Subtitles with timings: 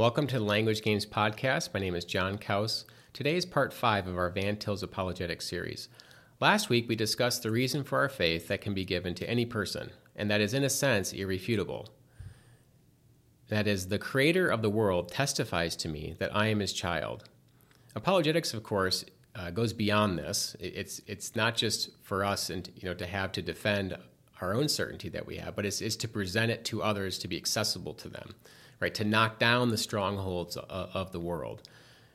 [0.00, 1.74] Welcome to the Language Games Podcast.
[1.74, 2.86] My name is John Kaus.
[3.12, 5.90] Today is part five of our Van Til's Apologetics series.
[6.40, 9.44] Last week we discussed the reason for our faith that can be given to any
[9.44, 11.86] person, and that is, in a sense, irrefutable.
[13.48, 17.24] That is, the Creator of the world testifies to me that I am His child.
[17.94, 19.04] Apologetics, of course,
[19.34, 20.56] uh, goes beyond this.
[20.58, 23.98] It's it's not just for us and you know to have to defend
[24.40, 27.28] our own certainty that we have, but it's, it's to present it to others to
[27.28, 28.32] be accessible to them
[28.80, 28.94] right?
[28.94, 31.62] To knock down the strongholds of the world.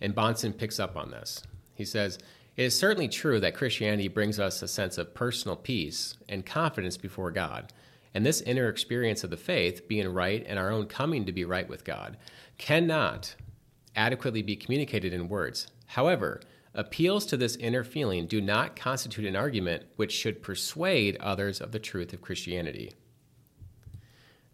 [0.00, 1.42] And Bahnsen picks up on this.
[1.74, 2.18] He says,
[2.56, 6.96] It is certainly true that Christianity brings us a sense of personal peace and confidence
[6.96, 7.72] before God.
[8.12, 11.44] And this inner experience of the faith, being right and our own coming to be
[11.44, 12.16] right with God,
[12.58, 13.34] cannot
[13.94, 15.68] adequately be communicated in words.
[15.86, 16.40] However,
[16.74, 21.72] appeals to this inner feeling do not constitute an argument which should persuade others of
[21.72, 22.92] the truth of Christianity.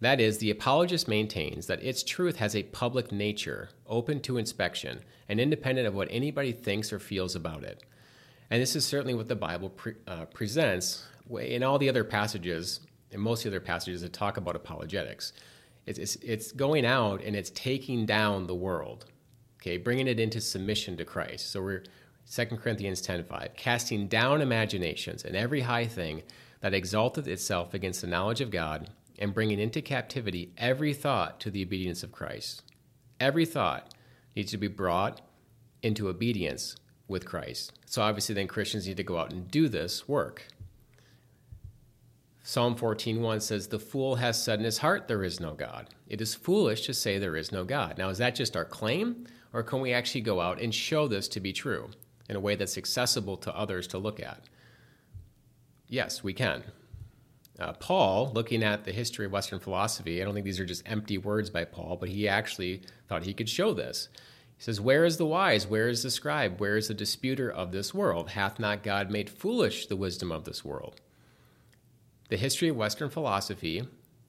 [0.00, 5.00] That is, the apologist maintains that its truth has a public nature, open to inspection,
[5.28, 7.82] and independent of what anybody thinks or feels about it.
[8.50, 11.06] And this is certainly what the Bible pre- uh, presents
[11.40, 15.32] in all the other passages, in most of the other passages that talk about apologetics.
[15.86, 19.06] It's, it's, it's going out and it's taking down the world,
[19.60, 21.50] okay, bringing it into submission to Christ.
[21.50, 21.84] So we're
[22.30, 26.22] 2 Corinthians 10:5, casting down imaginations and every high thing
[26.60, 31.50] that exalteth itself against the knowledge of God and bringing into captivity every thought to
[31.50, 32.62] the obedience of Christ.
[33.20, 33.94] Every thought
[34.34, 35.20] needs to be brought
[35.82, 36.76] into obedience
[37.06, 37.72] with Christ.
[37.86, 40.48] So obviously then Christians need to go out and do this work.
[42.42, 45.88] Psalm 14:1 says the fool has said in his heart there is no God.
[46.08, 47.96] It is foolish to say there is no God.
[47.96, 51.28] Now is that just our claim or can we actually go out and show this
[51.28, 51.90] to be true
[52.28, 54.44] in a way that's accessible to others to look at?
[55.88, 56.64] Yes, we can.
[57.58, 60.82] Uh, Paul, looking at the history of Western philosophy, I don't think these are just
[60.86, 64.08] empty words by Paul, but he actually thought he could show this.
[64.56, 65.66] He says, Where is the wise?
[65.66, 66.60] Where is the scribe?
[66.60, 68.30] Where is the disputer of this world?
[68.30, 71.00] Hath not God made foolish the wisdom of this world?
[72.28, 73.86] The history of Western philosophy,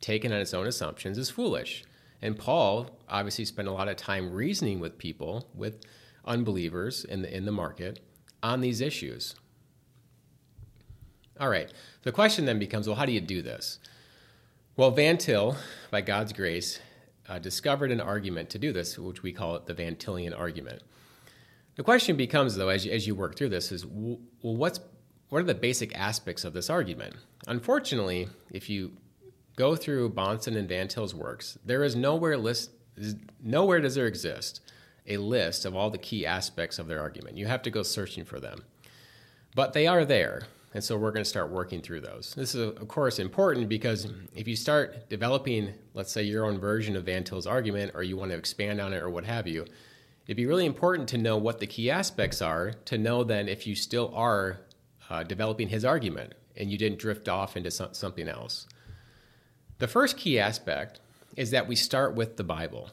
[0.00, 1.84] taken on its own assumptions, is foolish.
[2.22, 5.80] And Paul obviously spent a lot of time reasoning with people, with
[6.24, 8.00] unbelievers in the, in the market,
[8.42, 9.34] on these issues.
[11.40, 11.72] All right.
[12.02, 13.78] The question then becomes well, how do you do this?
[14.76, 15.56] Well, Van Til,
[15.90, 16.80] by God's grace,
[17.28, 20.82] uh, discovered an argument to do this, which we call it the Van Tillian argument.
[21.76, 24.80] The question becomes, though, as you, as you work through this, is well, what's
[25.28, 27.14] what are the basic aspects of this argument?
[27.46, 28.92] Unfortunately, if you
[29.56, 32.70] go through Bahnsen and Van Til's works, there is nowhere list
[33.42, 34.60] nowhere does there exist
[35.08, 37.36] a list of all the key aspects of their argument.
[37.36, 38.64] You have to go searching for them.
[39.54, 40.42] But they are there.
[40.78, 42.34] And so we're going to start working through those.
[42.36, 46.94] This is, of course, important because if you start developing, let's say, your own version
[46.94, 49.66] of Van Til's argument, or you want to expand on it, or what have you,
[50.28, 53.66] it'd be really important to know what the key aspects are to know then if
[53.66, 54.60] you still are
[55.10, 58.68] uh, developing his argument and you didn't drift off into some, something else.
[59.78, 61.00] The first key aspect
[61.36, 62.90] is that we start with the Bible.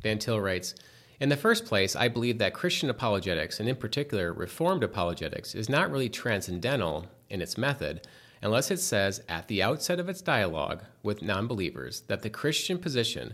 [0.00, 0.74] Van Til writes,
[1.20, 5.68] in the first place, I believe that Christian apologetics, and in particular Reformed apologetics, is
[5.68, 8.06] not really transcendental in its method
[8.42, 13.32] unless it says at the outset of its dialogue with non-believers that the Christian position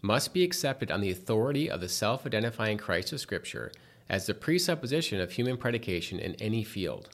[0.00, 3.72] must be accepted on the authority of the self identifying Christ of Scripture
[4.08, 7.08] as the presupposition of human predication in any field.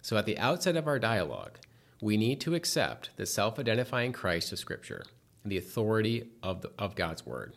[0.00, 1.58] So, at the outset of our dialogue,
[2.00, 5.04] we need to accept the self identifying Christ of Scripture,
[5.44, 7.54] the authority of, the, of God's Word.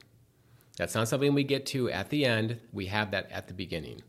[0.78, 4.02] That's not something we get to at the end, we have that at the beginning.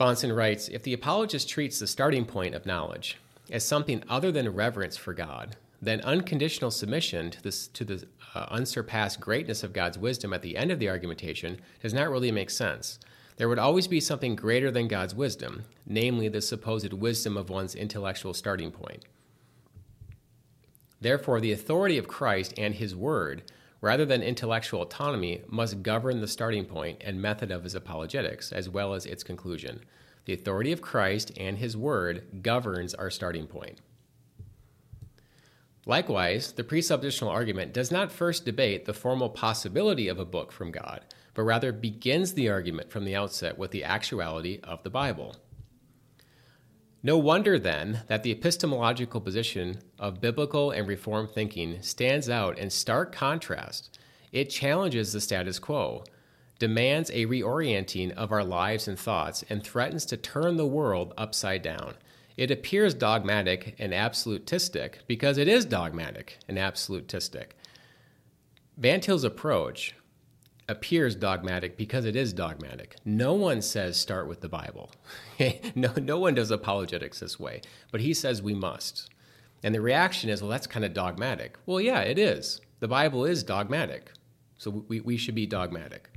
[0.00, 3.18] Bahnsen writes If the apologist treats the starting point of knowledge
[3.50, 8.46] as something other than reverence for God, then unconditional submission to, this, to the uh,
[8.50, 12.50] unsurpassed greatness of God's wisdom at the end of the argumentation does not really make
[12.50, 12.98] sense.
[13.36, 17.76] There would always be something greater than God's wisdom, namely the supposed wisdom of one's
[17.76, 19.04] intellectual starting point.
[21.00, 23.42] Therefore, the authority of Christ and His Word
[23.80, 28.68] rather than intellectual autonomy, must govern the starting point and method of his apologetics, as
[28.68, 29.80] well as its conclusion.
[30.24, 33.80] The authority of Christ and his word governs our starting point.
[35.86, 40.70] Likewise, the presuppositional argument does not first debate the formal possibility of a book from
[40.70, 41.00] God,
[41.32, 45.36] but rather begins the argument from the outset with the actuality of the Bible.
[47.02, 52.70] No wonder, then, that the epistemological position of biblical and Reformed thinking stands out in
[52.70, 53.98] stark contrast.
[54.32, 56.04] It challenges the status quo,
[56.58, 61.62] demands a reorienting of our lives and thoughts, and threatens to turn the world upside
[61.62, 61.94] down.
[62.36, 67.56] It appears dogmatic and absolutistic because it is dogmatic and absolutistic.
[68.76, 69.94] Van Til's approach
[70.68, 72.96] appears dogmatic because it is dogmatic.
[73.04, 74.90] No one says start with the Bible.
[75.74, 79.08] no, no one does apologetics this way, but he says we must.
[79.62, 81.58] And the reaction is, well, that's kind of dogmatic.
[81.66, 82.60] Well, yeah, it is.
[82.80, 84.12] The Bible is dogmatic.
[84.56, 86.10] So we, we should be dogmatic.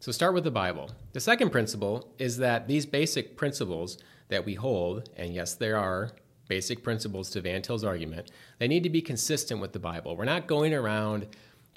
[0.00, 0.90] So start with the Bible.
[1.12, 3.98] The second principle is that these basic principles
[4.28, 6.12] that we hold, and yes, there are
[6.46, 10.16] basic principles to Van Til's argument, they need to be consistent with the Bible.
[10.16, 11.26] We're not going around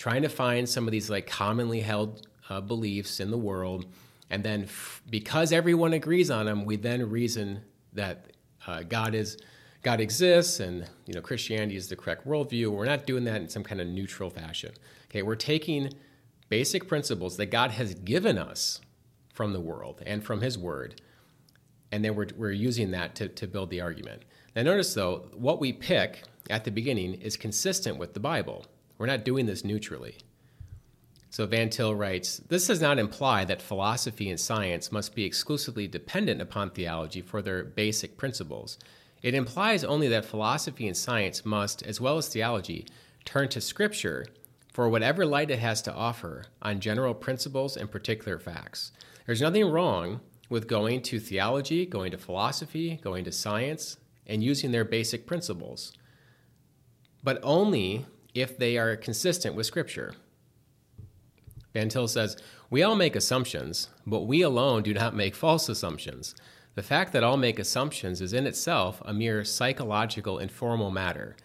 [0.02, 3.86] trying to find some of these like commonly held uh, beliefs in the world,
[4.32, 7.62] and then f- because everyone agrees on them, we then reason
[7.94, 8.32] that
[8.66, 9.38] uh, God is
[9.84, 12.70] God exists and you know Christianity is the correct worldview.
[12.70, 14.72] We're not doing that in some kind of neutral fashion.
[15.12, 15.94] Okay, we're taking
[16.50, 18.82] basic principles that God has given us
[19.32, 21.00] from the world and from His Word,
[21.92, 24.24] and then we're, we're using that to, to build the argument.
[24.56, 28.66] Now, notice though, what we pick at the beginning is consistent with the Bible.
[29.02, 30.20] We're not doing this neutrally.
[31.32, 35.88] So Van Til writes This does not imply that philosophy and science must be exclusively
[35.88, 38.78] dependent upon theology for their basic principles.
[39.24, 42.86] It implies only that philosophy and science must, as well as theology,
[43.26, 44.28] turn to Scripture
[44.72, 48.92] for whatever light it has to offer on general principles and particular facts.
[49.26, 54.72] There's nothing wrong with going to theology, going to philosophy, going to science, and using
[54.72, 55.92] their basic principles,
[57.24, 60.14] but only if they are consistent with Scripture.
[61.74, 62.38] Van Til says,
[62.70, 66.36] We all make assumptions, but we alone do not make false assumptions.
[66.76, 71.36] The fact that all make assumptions is in itself a mere psychological and formal matter.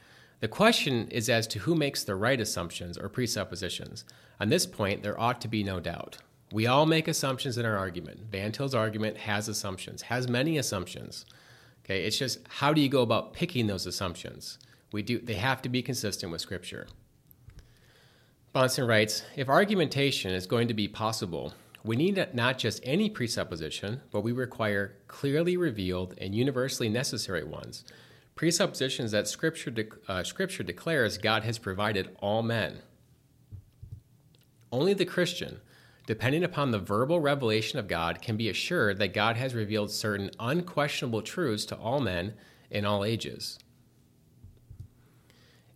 [0.41, 4.05] The question is as to who makes the right assumptions or presuppositions.
[4.39, 6.19] On this point, there ought to be no doubt.
[6.53, 8.31] We all make assumptions in our argument.
[8.31, 11.27] Van Til's argument has assumptions, has many assumptions.
[11.85, 14.59] Okay, it's just how do you go about picking those assumptions?
[14.97, 16.87] We do they have to be consistent with scripture.
[18.55, 21.53] Bahnsen writes, if argumentation is going to be possible,
[21.85, 27.85] we need not just any presupposition, but we require clearly revealed and universally necessary ones.
[28.37, 32.79] Presuppositions that Scripture, de- uh, Scripture declares God has provided all men.
[34.73, 35.61] Only the Christian,
[36.07, 40.31] depending upon the verbal revelation of God, can be assured that God has revealed certain
[40.41, 42.33] unquestionable truths to all men
[42.71, 43.59] in all ages.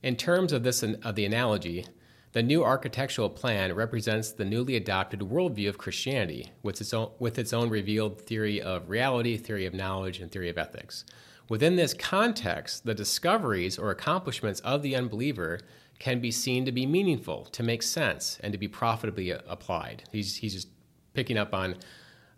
[0.02, 1.84] In terms of this of the analogy,
[2.32, 7.38] the new architectural plan represents the newly adopted worldview of Christianity, with its, own, with
[7.38, 11.04] its own revealed theory of reality, theory of knowledge, and theory of ethics.
[11.48, 15.58] Within this context, the discoveries or accomplishments of the unbeliever
[15.98, 20.04] can be seen to be meaningful, to make sense, and to be profitably applied.
[20.12, 20.68] He's, he's just
[21.12, 21.74] picking up on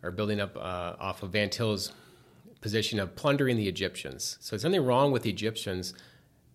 [0.02, 1.92] or building up uh, off of Van Til's
[2.60, 4.38] position of plundering the Egyptians.
[4.40, 5.94] So there's nothing wrong with the Egyptians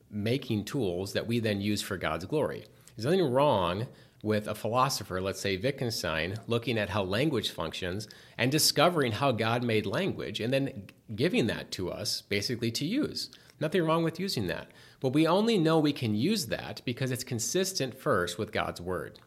[0.10, 2.66] making tools that we then use for God's glory.
[2.96, 3.88] There's nothing wrong
[4.24, 8.08] with a philosopher, let's say Wittgenstein, looking at how language functions
[8.38, 13.30] and discovering how God made language and then giving that to us basically to use.
[13.60, 14.70] Nothing wrong with using that.
[15.00, 19.20] But we only know we can use that because it's consistent first with God's word.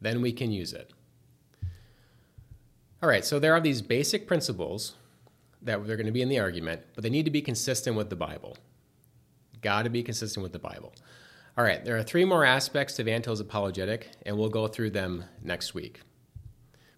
[0.00, 0.92] Then we can use it.
[3.02, 4.94] All right, so there are these basic principles
[5.62, 8.10] that they're going to be in the argument, but they need to be consistent with
[8.10, 8.56] the Bible.
[9.62, 10.94] Got to be consistent with the Bible.
[11.58, 14.90] All right, there are three more aspects to Van Til's apologetic, and we'll go through
[14.90, 16.00] them next week.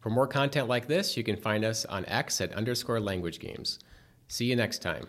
[0.01, 3.79] For more content like this, you can find us on X at underscore language games.
[4.29, 5.07] See you next time.